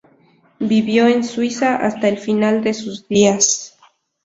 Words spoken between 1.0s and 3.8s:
en Suiza hasta el final de sus días.